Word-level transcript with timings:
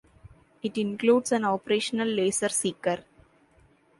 It 0.63 0.79
includes 0.79 1.31
an 1.31 1.45
operational 1.45 2.07
laser 2.07 2.49
seeker. 2.49 3.03